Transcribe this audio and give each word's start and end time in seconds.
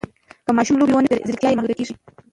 که 0.45 0.51
ماشوم 0.57 0.77
لوبې 0.79 0.93
ونه 0.95 1.07
کړي، 1.09 1.25
ځیرکتیا 1.27 1.49
یې 1.49 1.57
محدوده 1.57 1.75
کېږي. 1.79 1.93